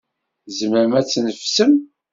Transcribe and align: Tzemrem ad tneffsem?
Tzemrem 0.45 0.93
ad 0.99 1.05
tneffsem? 1.07 1.73